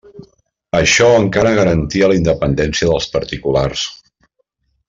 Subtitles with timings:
[0.79, 3.89] Això encara garantia la independència dels particulars.